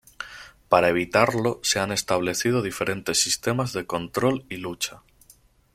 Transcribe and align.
Para 0.67 0.87
evitarlo, 0.89 1.59
se 1.61 1.79
han 1.79 1.91
establecido 1.91 2.63
diferentes 2.63 3.21
sistemas 3.21 3.71
de 3.71 3.85
control 3.85 4.45
y 4.49 4.57
lucha. 4.57 5.03